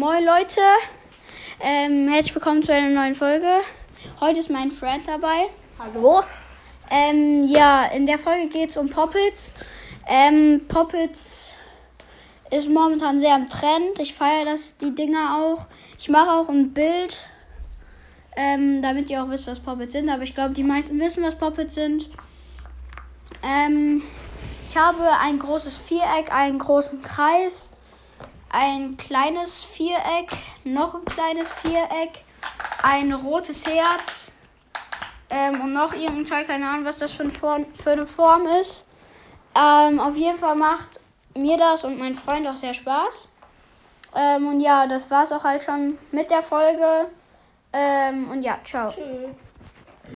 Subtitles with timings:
[0.00, 0.62] Moin Leute,
[1.60, 3.46] ähm, herzlich willkommen zu einer neuen Folge.
[4.18, 5.50] Heute ist mein Friend dabei.
[5.78, 6.22] Hallo?
[6.90, 9.52] Ähm, ja, in der Folge geht es um Poppets.
[10.08, 11.50] Ähm, Poppets
[12.50, 13.98] ist momentan sehr am Trend.
[13.98, 15.66] Ich feiere das, die Dinger auch.
[15.98, 17.28] Ich mache auch ein Bild,
[18.38, 20.08] ähm, damit ihr auch wisst, was Poppets sind.
[20.08, 22.08] Aber ich glaube, die meisten wissen, was Poppets sind.
[23.42, 24.02] Ähm,
[24.66, 27.68] ich habe ein großes Viereck, einen großen Kreis,
[28.50, 30.30] ein kleines Viereck,
[30.64, 32.24] noch ein kleines Viereck,
[32.82, 34.30] ein rotes Herz
[35.30, 38.46] ähm, und noch irgendein Teil, keine Ahnung, was das für, ein Form, für eine Form
[38.60, 38.84] ist.
[39.54, 41.00] Ähm, auf jeden Fall macht
[41.34, 43.28] mir das und mein Freund auch sehr Spaß.
[44.16, 47.08] Ähm, und ja, das war's auch halt schon mit der Folge.
[47.72, 48.90] Ähm, und ja, ciao.
[48.90, 49.30] Tschüss.